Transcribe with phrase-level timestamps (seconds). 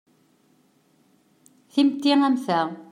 [1.71, 2.59] Timetti am ta.